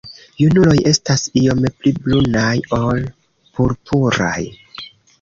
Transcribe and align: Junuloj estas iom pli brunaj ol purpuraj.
Junuloj 0.43 0.77
estas 0.91 1.25
iom 1.43 1.61
pli 1.77 1.95
brunaj 2.07 2.57
ol 2.81 3.07
purpuraj. 3.55 4.39